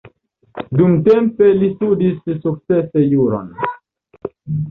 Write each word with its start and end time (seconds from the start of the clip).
Dumtempe 0.79 1.49
li 1.59 1.67
studis 1.73 2.17
sukcese 2.45 3.05
juron. 3.13 3.51